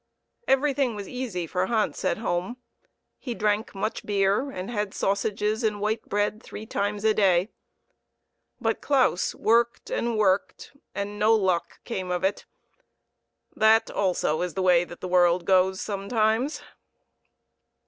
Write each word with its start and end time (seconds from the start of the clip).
Everything 0.47 0.95
was 0.95 1.07
easy 1.07 1.45
for 1.45 1.67
Hans 1.67 2.03
at 2.03 2.17
home; 2.17 2.57
he 3.19 3.35
drank 3.35 3.75
much 3.75 4.03
beer, 4.03 4.49
and 4.49 4.71
had 4.71 4.95
sausages 4.95 5.61
and 5.63 5.79
white 5.79 6.01
bread 6.09 6.41
three 6.41 6.65
times 6.65 7.03
a 7.03 7.13
day; 7.13 7.49
but 8.59 8.81
Claus 8.81 9.35
worked 9.35 9.91
and 9.91 10.17
worked, 10.17 10.71
and 10.95 11.19
no 11.19 11.35
luck 11.35 11.81
came 11.83 12.09
of 12.09 12.23
it 12.23 12.47
that, 13.55 13.91
also, 13.91 14.41
is 14.41 14.55
the 14.55 14.63
way 14.63 14.83
that 14.83 15.01
the 15.01 15.07
world 15.07 15.45
goes 15.45 15.79
sometimes. 15.79 16.63